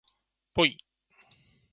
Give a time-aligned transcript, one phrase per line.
[0.55, 0.79] ぽい